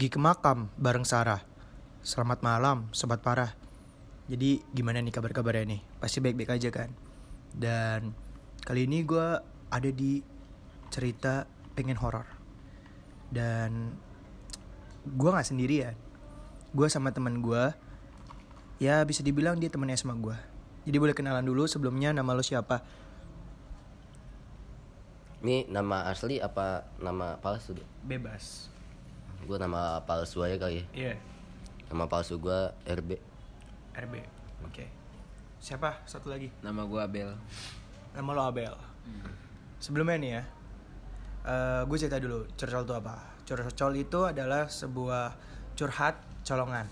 [0.00, 1.44] pergi ke makam bareng Sarah.
[2.00, 3.52] Selamat malam, sobat parah.
[4.32, 5.80] Jadi gimana nih kabar-kabarnya nih?
[6.00, 6.88] Pasti baik-baik aja kan?
[7.52, 8.16] Dan
[8.64, 9.36] kali ini gue
[9.68, 10.24] ada di
[10.88, 11.44] cerita
[11.76, 12.24] pengen horor.
[13.28, 13.92] Dan
[15.04, 15.92] gue nggak sendirian.
[16.72, 17.68] Gue sama teman gue.
[18.80, 20.36] Ya bisa dibilang dia temennya sama gue.
[20.88, 22.80] Jadi boleh kenalan dulu sebelumnya nama lo siapa?
[25.44, 27.76] Ini nama asli apa nama palsu?
[28.00, 28.79] Bebas.
[29.44, 30.84] Gue nama palsu aja kali ya.
[30.92, 31.14] Iya.
[31.90, 33.10] Nama palsu gue RB.
[33.96, 34.14] RB.
[34.68, 34.86] Oke.
[35.60, 36.04] Siapa?
[36.08, 36.48] Satu lagi.
[36.64, 37.30] Nama gue Abel.
[38.16, 38.74] Nama lo Abel.
[39.80, 40.42] Sebelumnya nih ya,
[41.48, 43.16] eh gue cerita dulu curcol itu apa.
[43.48, 45.24] Curcol itu adalah sebuah
[45.74, 46.86] curhat colongan.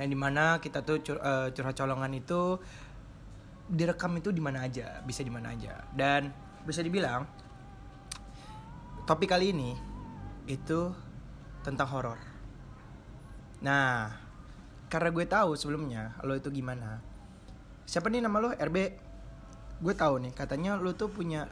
[0.00, 2.56] Yang di mana kita tuh cur- eh, curhat colongan itu
[3.68, 5.84] direkam itu di mana aja, bisa di mana aja.
[5.92, 6.32] Dan
[6.64, 7.28] bisa dibilang
[9.04, 9.72] topik kali ini
[10.48, 10.92] itu
[11.62, 12.18] tentang horor.
[13.60, 14.14] Nah,
[14.86, 17.02] karena gue tahu sebelumnya lo itu gimana.
[17.84, 18.50] Siapa nih nama lo?
[18.54, 18.76] RB.
[19.78, 21.46] Gue tahu nih, katanya lo tuh punya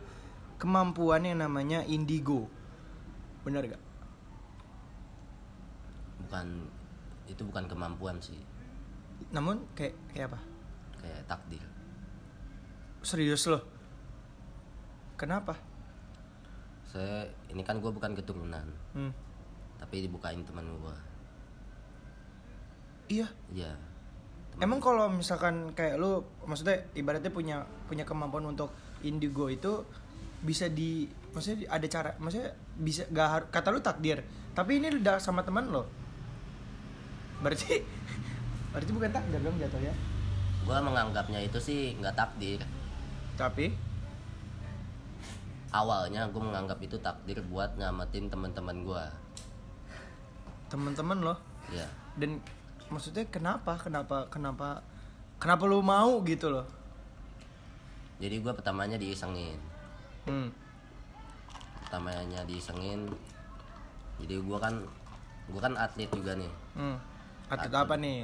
[0.58, 2.50] kemampuan yang namanya indigo.
[3.46, 3.82] Bener gak?
[6.26, 6.46] Bukan
[7.26, 8.38] itu bukan kemampuan sih,
[9.34, 10.40] Namun kayak kayak apa?
[11.02, 11.62] kayak takdir.
[13.02, 13.62] Serius lo?
[15.14, 15.54] Kenapa?
[16.86, 19.10] Saya ini kan gue bukan keturunan, Hmm.
[19.76, 20.96] Tapi dibukain teman gue.
[23.20, 23.28] Iya.
[23.54, 23.72] Iya.
[24.56, 28.72] Emang kalau misalkan kayak lu maksudnya ibaratnya punya punya kemampuan untuk
[29.04, 29.84] indigo itu
[30.40, 31.04] bisa di
[31.36, 34.24] maksudnya ada cara maksudnya bisa gak harus kata lu takdir
[34.56, 35.84] tapi ini udah sama teman lo
[37.44, 37.84] berarti
[38.72, 39.92] berarti bukan takdir dong jatuhnya
[40.66, 42.58] Gue menganggapnya itu sih nggak takdir.
[43.38, 43.70] tapi
[45.70, 49.04] Awalnya gue menganggap itu takdir buat nyamatin teman-teman gue.
[50.66, 51.34] Teman-teman lo
[51.68, 51.86] Ya.
[52.14, 52.38] dan
[52.86, 54.78] maksudnya kenapa kenapa kenapa
[55.36, 56.66] kenapa lu mau gitu loh
[58.16, 59.60] Jadi gue pertamanya diisengin.
[60.24, 60.48] hmm.
[61.78, 63.04] Pertamanya diisengin.
[64.16, 64.72] Jadi gue kan
[65.46, 66.48] gue kan atlet juga nih.
[66.74, 66.96] Hmm.
[67.46, 67.84] atlet Atlet.
[67.84, 68.18] apa nih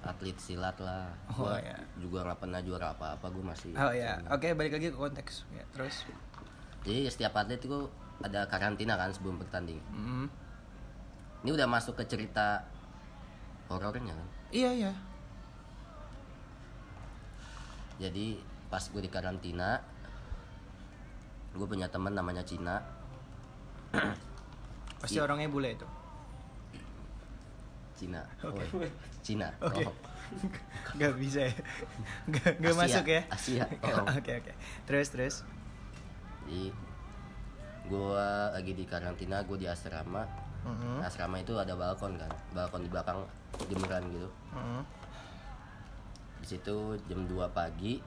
[0.00, 1.74] atlet silat lah Oh, Gua ya.
[1.98, 5.42] juga nggak pernah juara apa apa gue masih oh ya oke balik lagi ke konteks
[5.50, 6.06] ya, terus
[6.80, 7.82] jadi setiap atlet itu
[8.18, 10.30] ada karantina kan sebelum bertanding Hmm.
[11.38, 12.66] Ini udah masuk ke cerita
[13.68, 14.28] horornya kan?
[14.50, 14.92] Iya iya.
[17.98, 18.38] Jadi
[18.68, 19.80] pas gue di karantina
[21.54, 22.78] gue punya teman namanya Cina.
[25.02, 25.26] Pasti Iya.
[25.26, 25.86] orangnya bule itu?
[27.98, 28.22] Cina.
[28.46, 28.62] Oke.
[28.74, 28.86] Oh,
[29.22, 29.50] Cina.
[29.58, 29.82] Oke.
[29.86, 29.94] Oh.
[31.00, 31.54] Gak bisa ya?
[32.34, 33.22] Gak, gak Asia, masuk ya?
[33.32, 33.64] Asia.
[33.80, 34.04] Oh.
[34.12, 34.52] Oke oke.
[34.84, 35.34] Terus terus?
[36.44, 36.68] Jadi
[37.88, 40.28] gue lagi di karantina gue di asrama
[40.66, 43.22] Mhm, asrama itu ada balkon kan balkon di belakang
[43.70, 44.82] jemuran gitu mhm.
[46.38, 46.76] di situ
[47.06, 47.98] jam 2 pagi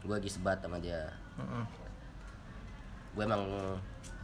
[0.00, 1.64] gue lagi sebat sama dia Mhm.
[3.14, 3.44] gue emang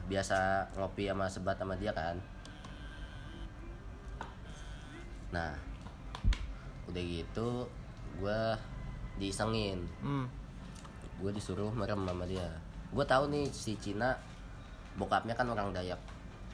[0.06, 2.14] biasa ngopi sama sebat sama dia kan
[5.34, 5.52] nah
[6.86, 7.66] udah gitu
[8.22, 8.40] gue
[9.18, 10.30] disengin Hmm.
[11.18, 12.46] gue disuruh merem sama dia
[12.94, 14.14] gue tahu nih si Cina
[14.94, 15.98] bokapnya kan orang Dayak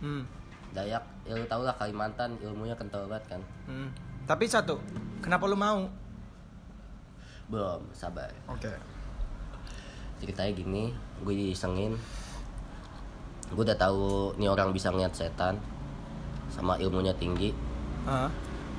[0.03, 0.27] Hmm.
[0.73, 3.41] Dayak ya lu tau lah Kalimantan ilmunya kental banget kan.
[3.69, 3.89] Hmm.
[4.25, 4.81] Tapi satu
[5.23, 5.87] Kenapa lu mau?
[7.53, 8.33] belum sabar.
[8.49, 8.73] Oke.
[10.25, 10.85] Ceritanya gini
[11.21, 11.93] gue disengin
[13.53, 15.61] gue udah tahu nih orang bisa ngeliat setan
[16.49, 17.53] sama ilmunya tinggi.
[18.09, 18.33] Ah.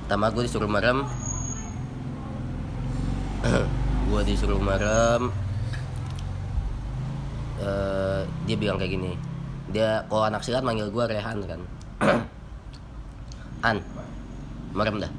[0.04, 1.00] pertama gue disuruh merem.
[4.04, 5.32] Gue disuruh merem.
[7.56, 9.16] Eh, dia bilang kayak gini
[9.72, 11.60] dia kalau anak silat manggil gue Rehan kan.
[13.68, 13.80] An.
[14.76, 15.12] Merem dah.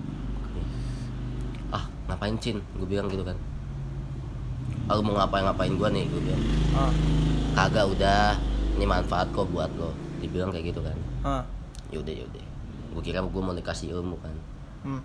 [1.73, 2.61] Ah ngapain Cin?
[2.77, 3.37] Gue bilang gitu kan.
[4.85, 6.43] Lu mau ngapain ngapain gue nih gue bilang.
[6.77, 6.93] Ah.
[7.57, 8.37] kagak udah.
[8.75, 9.95] Ini manfaat kok buat lo.
[10.21, 10.97] Dibilang kayak gitu kan.
[11.25, 11.43] Ah.
[11.93, 12.43] yaudah yaudah
[12.95, 14.35] gue kira gue mau dikasih ilmu kan.
[14.87, 15.01] Hmm.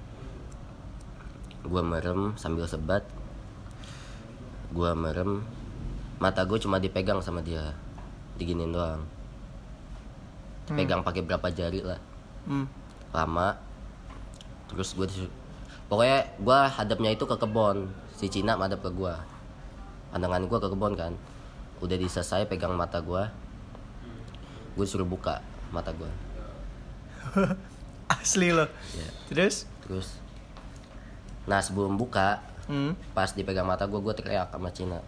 [1.66, 3.02] gue merem sambil sebat.
[4.70, 5.42] Gue merem.
[6.22, 7.74] Mata gue cuma dipegang sama dia.
[8.38, 9.02] Diginin doang
[10.70, 12.00] dipegang pakai berapa jari lah.
[12.46, 12.66] Hmm.
[13.10, 13.58] lama.
[14.70, 15.06] Terus gue
[15.90, 17.90] pokoknya gue hadapnya itu ke kebon.
[18.14, 19.14] Si Cina madep ke gue
[20.14, 21.12] pandangan gue ke kebon kan.
[21.82, 23.22] Udah diselesai pegang mata gue
[24.70, 25.42] gue suruh buka
[25.74, 26.06] mata gue
[28.22, 28.70] Asli lo.
[28.94, 29.66] Ya Terus?
[29.82, 30.08] terus
[31.50, 32.94] nah sebelum buka Hmm.
[33.18, 35.02] pas dipegang mata gue gue teriak sama Cina.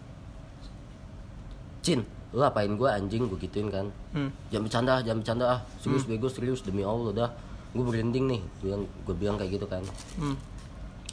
[1.79, 3.29] Cin lu apain gue anjing?
[3.29, 3.87] Gue gituin kan.
[4.11, 4.29] Hmm.
[4.49, 5.45] jangan bercanda jangan bercanda.
[5.47, 6.65] Ah serius bego serius.
[6.65, 7.29] Demi allah dah.
[7.71, 8.41] Gue berending nih.
[8.59, 9.83] Gue bilang, gue bilang kayak gitu kan.
[10.17, 10.37] Hmm.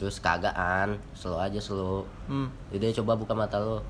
[0.01, 2.09] terus kagaan slow aja slow.
[2.25, 2.49] Hmm.
[2.73, 3.85] Yaudah coba buka mata lo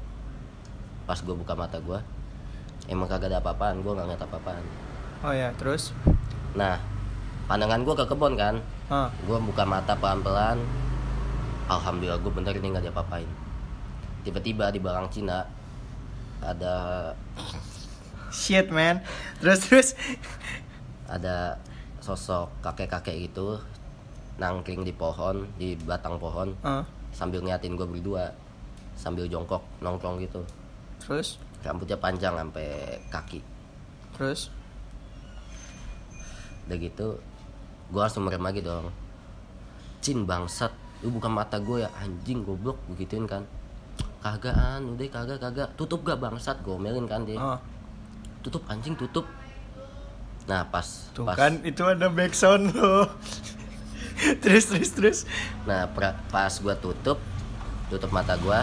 [1.08, 2.00] Pas gue buka mata gue
[2.92, 4.66] Emang kagak ada apa-apaan, gue gak ngeliat apa-apaan.
[5.22, 5.94] Oh ya, terus?
[6.58, 6.82] Nah,
[7.46, 8.58] pandangan gue ke kebun kan.
[8.90, 9.08] Ah.
[9.30, 10.58] Gue buka mata pelan-pelan.
[11.72, 13.30] Alhamdulillah gue bener ini gak diapa-apain
[14.28, 15.48] Tiba-tiba di belakang Cina
[16.42, 16.76] Ada
[18.32, 19.04] Shit, man.
[19.40, 19.90] Terus terus.
[21.12, 21.60] ada
[22.00, 23.60] sosok kakek-kakek gitu
[24.40, 26.88] Nangkring di pohon, di batang pohon Ah.
[27.12, 28.32] Sambil ngeliatin gue berdua
[28.96, 30.42] Sambil jongkok, nongkrong gitu
[31.04, 31.36] Terus?
[31.62, 33.44] Rambutnya panjang sampai kaki
[34.16, 34.50] Terus?
[36.72, 37.08] udah gitu
[37.92, 38.88] gue langsung merem lagi dong
[40.00, 40.72] Cin bangsat
[41.04, 43.44] lu buka mata gue ya anjing goblok begituin kan
[44.22, 47.58] kagaan udah kagak kagak tutup gak bangsat gue omelin kan dia Oh.
[48.42, 49.26] tutup anjing tutup
[50.46, 53.06] nah pas Tuh pas kan itu ada backsound lo.
[54.42, 55.20] terus terus terus.
[55.66, 57.18] nah pra- pas gue tutup
[57.88, 58.60] tutup mata gue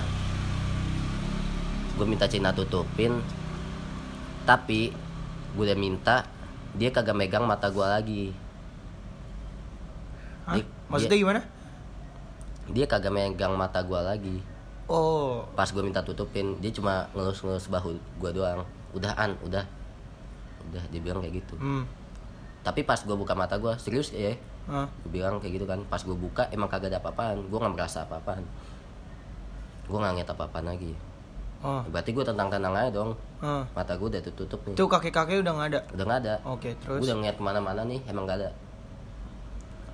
[1.94, 3.18] gue minta Cina tutupin
[4.44, 4.94] tapi
[5.52, 6.22] gue udah minta
[6.72, 8.24] dia kagak megang mata gue lagi
[10.44, 10.54] Hah?
[10.54, 11.40] Dia- Maksudnya gimana?
[12.68, 14.36] dia kagak megang mata gue lagi
[14.88, 15.44] Oh.
[15.52, 18.64] pas gue minta tutupin dia cuma ngelus-ngelus bahu gue doang.
[18.96, 19.64] Udah an udah.
[20.72, 21.54] Udah dia bilang kayak gitu.
[21.60, 21.84] Hmm.
[22.58, 24.36] tapi pas gue buka mata gue serius ya?
[24.68, 24.84] Ah.
[25.04, 25.84] gue bilang kayak gitu kan.
[25.92, 27.52] Pas gue buka emang kagak ada apa-apaan.
[27.52, 28.44] Gue nggak merasa apa-apaan.
[29.88, 30.92] Gue nggak ngeliat apa-apaan lagi.
[31.58, 31.82] Oh.
[31.90, 33.12] berarti gue tenang-tenang aja dong.
[33.44, 34.74] Mata gue udah tutup nih.
[34.78, 35.80] Itu kakek-kakek udah nggak ada.
[35.92, 36.34] udah nggak ada.
[36.48, 37.00] Oke, gue terus.
[37.04, 38.50] udah ngeliat ke mana-mana nih emang gak ada.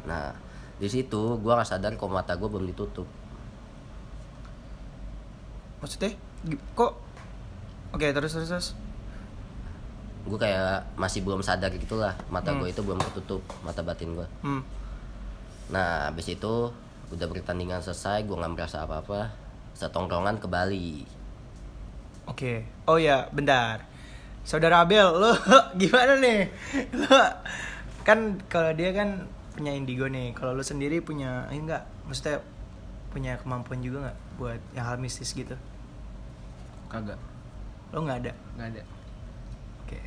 [0.04, 0.36] Nah
[0.78, 3.06] di situ gue nggak sadar kok mata gue belum ditutup
[5.84, 6.16] Maksudnya?
[6.72, 6.92] Kok?
[7.92, 8.68] Oke, terus terus terus.
[10.24, 12.64] gue kayak masih belum sadar gitulah mata Hmm.
[12.64, 14.64] gue itu belum tertutup mata batin gue Hmm.
[15.68, 16.72] Nah, habis itu
[17.12, 19.28] udah pertandingan selesai, gue nggak merasa apa-apa.
[19.76, 21.04] Setongkrongan ke Bali.
[22.24, 22.64] Oke.
[22.88, 23.84] Oh ya, bentar.
[24.44, 25.36] Saudara Abel, lo
[25.80, 26.48] gimana nih?
[26.96, 27.20] Lo
[28.00, 30.32] kan kalau dia kan punya indigo nih.
[30.32, 31.84] Kalau lo sendiri punya ini enggak?
[32.08, 32.40] Maksudnya
[33.12, 35.52] punya kemampuan juga nggak buat yang hal mistis gitu?
[36.94, 37.18] Kagak,
[37.90, 38.32] Lo nggak ada?
[38.54, 38.82] nggak ada.
[39.80, 39.98] Oke.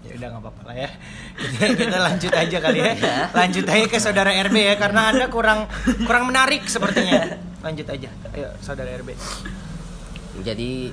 [0.00, 0.90] Ya udah nggak apa-apa lah ya.
[1.36, 2.92] Kita, kita lanjut aja kali ya.
[3.34, 5.66] Lanjut aja ke saudara RB ya karena Anda kurang
[6.02, 7.34] kurang menarik sepertinya.
[7.60, 8.08] Lanjut aja.
[8.30, 9.10] Ayo saudara RB.
[10.38, 10.92] Jadi,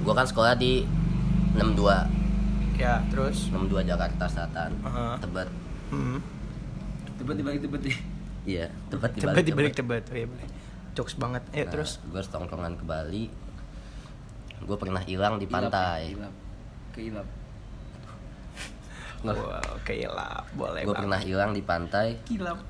[0.00, 0.82] gue kan sekolah di
[1.54, 2.10] 62,
[2.74, 4.74] Ya, terus 62 Jakarta Selatan.
[4.82, 5.14] Aha.
[5.20, 5.46] Tebet.
[5.88, 6.18] hmm.
[7.14, 7.96] Tebet dibalik tebet nih.
[8.44, 10.04] Iya, Tebet di Tebet balik dibalik tebet.
[10.04, 10.46] Oh, iya boleh.
[10.92, 11.42] Jokes banget.
[11.52, 12.02] Ayo Nah, terus.
[12.02, 13.24] gue setongkrongan ke Bali.
[14.64, 16.16] Gue pernah hilang di pantai.
[16.16, 16.34] Ilap.
[16.96, 17.26] Keilap.
[19.24, 19.36] Nggak.
[19.40, 20.44] Wow, keilap.
[20.52, 22.60] Boleh Gue pernah hilang di pantai Kilap.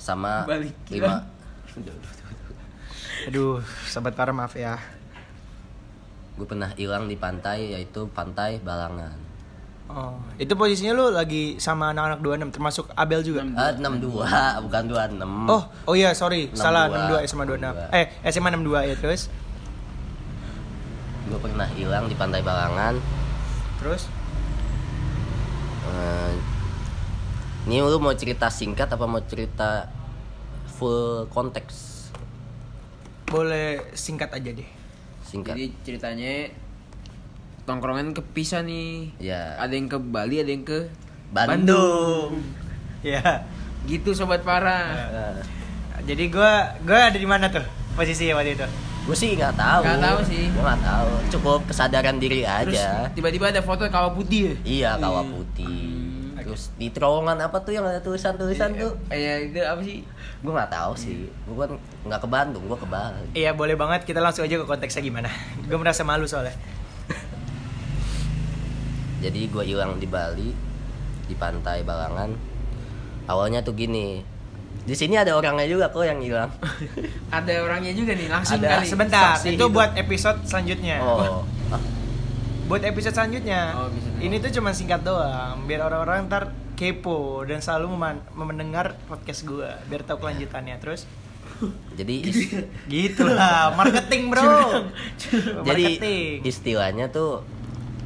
[0.00, 1.20] sama Balik, lima.
[3.28, 4.80] Aduh, sahabat para maaf ya.
[6.40, 9.28] Gue pernah hilang di pantai yaitu pantai Balangan.
[9.90, 13.42] Oh, itu posisinya lu lagi sama anak-anak 26 termasuk Abel juga.
[13.58, 14.22] Ah, 62,
[14.70, 15.50] bukan 26.
[15.50, 16.46] Oh, oh iya, sorry.
[16.54, 16.62] 62.
[16.62, 17.90] Salah 62 SMA 26.
[17.90, 19.26] Eh, SMA 62 ya, terus.
[21.40, 23.00] Gue pernah hilang di pantai Balangan
[23.80, 24.12] Terus
[25.80, 26.32] Eh,
[27.64, 29.88] ini lu mau cerita singkat apa mau cerita
[30.68, 32.12] full konteks
[33.24, 34.68] boleh singkat aja deh.
[35.22, 36.32] singkat Jadi ceritanya
[37.62, 39.14] tongkrongan kepisah nih.
[39.16, 40.90] ya Ada yang ke Bali, ada yang ke
[41.30, 42.42] Bandung
[43.00, 43.46] Ya.
[43.86, 45.08] gitu sobat parah.
[45.10, 45.40] Nah,
[46.02, 47.64] Jadi gua gua ada di mana tuh
[47.96, 48.66] posisinya waktu itu?
[49.00, 50.42] Gue sih nggak tahu Nggak tahu sih.
[50.46, 54.52] gue nggak tahu cukup kesadaran diri Terus aja tiba-tiba ada foto kawah putih ya.
[54.62, 55.98] iya kawah putih
[56.40, 60.02] terus di terowongan apa tuh yang ada tulisan tulisan tuh Eh itu apa sih?
[60.40, 61.70] gue nggak tahu sih gue kan
[62.02, 64.02] nggak ke Bandung gue ke Bali Iya, boleh banget.
[64.02, 65.28] Kita langsung aja ke konteksnya gimana.
[65.68, 66.52] Gue merasa malu soalnya.
[69.22, 70.50] jadi gue hilang di Bali
[71.22, 72.30] di pantai Balangan
[73.26, 74.20] awalnya tuh gini
[74.90, 76.50] di sini ada orangnya juga kok yang hilang
[77.30, 78.68] Ada orangnya juga nih langsung Ada.
[78.74, 78.86] kali.
[78.88, 79.70] Sebentar, Saksi itu hidup.
[79.70, 80.96] buat episode selanjutnya.
[80.98, 81.46] oh
[82.66, 83.74] Buat episode selanjutnya.
[83.76, 84.06] Oh, bisa.
[84.20, 86.44] Ini tuh cuma singkat doang, biar orang-orang ntar
[86.74, 90.78] kepo dan selalu meman- mendengar podcast gua, biar tahu kelanjutannya.
[90.78, 91.02] Terus
[91.92, 92.50] jadi is-
[92.86, 94.86] gitu lah, marketing bro.
[95.60, 96.34] jadi marketing.
[96.42, 97.42] istilahnya tuh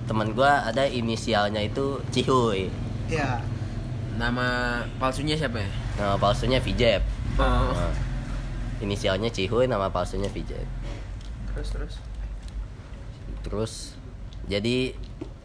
[0.05, 2.69] teman gua ada inisialnya itu Cihuy
[3.07, 3.45] Ya.
[4.15, 5.71] Nama palsunya siapa ya?
[5.99, 7.03] nama palsunya Vijep
[7.35, 7.75] Oh.
[7.75, 7.91] Nah,
[8.79, 10.63] inisialnya Cihuy nama palsunya Vijep
[11.51, 11.95] Terus terus.
[13.43, 13.73] terus
[14.47, 14.95] Jadi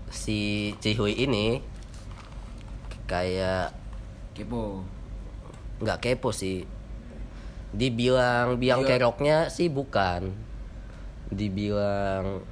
[0.10, 1.62] si Cihui ini
[3.06, 3.74] kayak
[4.38, 4.86] Kepo.
[5.80, 6.68] nggak kepo sih.
[7.72, 10.30] Dibilang biang keroknya sih bukan.
[11.32, 12.44] Dibilang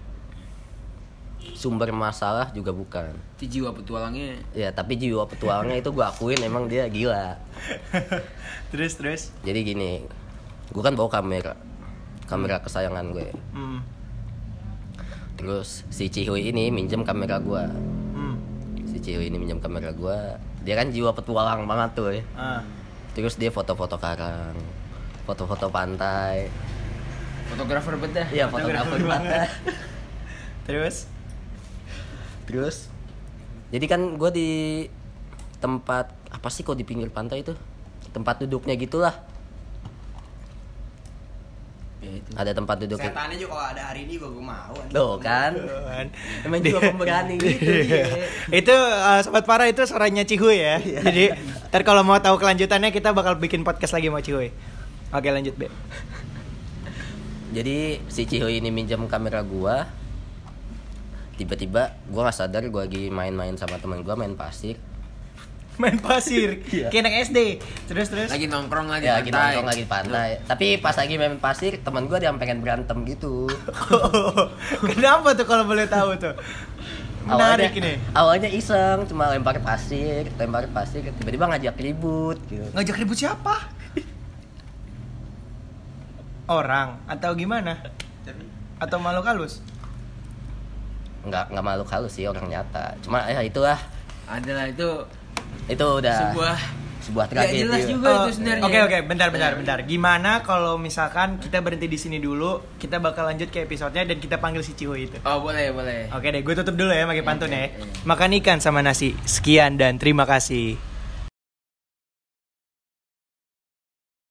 [1.54, 3.14] sumber masalah juga bukan.
[3.40, 4.42] Itu jiwa petualangnya.
[4.52, 7.38] Ya tapi jiwa petualangnya itu gue akuin emang dia gila.
[8.74, 10.04] terus terus Jadi gini,
[10.74, 11.54] gue kan bawa kamera,
[12.28, 13.30] kamera kesayangan gue.
[13.56, 13.80] hmm.
[15.38, 17.64] Terus si Cihui ini minjem kamera gue.
[18.18, 18.36] Hmm.
[18.90, 20.18] Si Cihui ini minjem kamera gue.
[20.66, 22.24] Dia kan jiwa petualang banget tuh ya.
[22.34, 22.62] Ah.
[23.14, 24.58] Terus dia foto-foto karang,
[25.30, 26.50] foto-foto pantai.
[27.48, 28.28] Fotografer bedah.
[28.34, 29.48] Iya fotografer pantai.
[30.68, 31.08] terus
[32.48, 32.88] Terus,
[33.70, 34.50] jadi kan gue di
[35.60, 37.52] tempat apa sih kok di pinggir pantai itu?
[38.16, 39.14] Tempat duduknya gitulah.
[41.98, 42.30] Ya itu.
[42.38, 43.02] Ada tempat duduk.
[43.02, 44.74] Setannya juga kalau ada hari ini gue gue mau.
[44.94, 45.52] Tuh kan.
[46.46, 48.06] Emang jiwa pemberani gitu dia.
[48.54, 50.78] itu uh, sobat para itu suaranya Cihuy ya.
[50.80, 51.00] Iya.
[51.04, 51.24] Jadi
[51.74, 54.54] ntar kalau mau tahu kelanjutannya kita bakal bikin podcast lagi sama Cihuy.
[55.12, 55.68] Oke lanjut Be.
[57.52, 59.90] Jadi si Cihuy ini minjem kamera gua.
[61.38, 64.82] Tiba-tiba gua nggak sadar gua lagi main-main sama teman gua main pasir.
[65.78, 66.58] Main pasir.
[66.74, 66.90] Iya.
[66.90, 67.40] Kayak anak SD.
[67.86, 68.30] Terus terus.
[68.34, 70.30] Lagi nongkrong lagi Ya lagi nongkrong lagi di pantai.
[70.50, 73.46] Tapi pas lagi main pasir, teman gua dia pengen berantem gitu.
[74.90, 76.34] Kenapa tuh kalau boleh tahu tuh?
[77.28, 78.00] Menarik ini.
[78.16, 82.64] Awalnya iseng, cuma lempar pasir, lempar pasir, tiba-tiba ngajak ribut gitu.
[82.72, 83.68] Ngajak ribut siapa?
[86.48, 87.84] Orang atau gimana?
[88.80, 89.60] Atau makhluk halus?
[91.28, 92.96] Nggak nggak malu halus sih orang nyata.
[93.04, 93.78] Cuma ya itulah,
[94.28, 94.88] Adalah itu
[95.68, 96.58] itu udah sebuah
[96.98, 97.64] sebuah tragedi.
[97.64, 98.64] jelas juga Oh, itu sebenarnya.
[98.68, 99.78] Oke oke, bentar bentar bentar.
[99.88, 104.36] Gimana kalau misalkan kita berhenti di sini dulu, kita bakal lanjut ke episodenya dan kita
[104.40, 105.16] panggil si Cihuy itu.
[105.24, 106.12] Oh boleh boleh.
[106.12, 107.72] Oke deh, gue tutup dulu ya pakai pantun ya.
[107.72, 108.04] Oke, iya.
[108.04, 109.16] Makan ikan sama nasi.
[109.24, 110.76] Sekian dan terima kasih.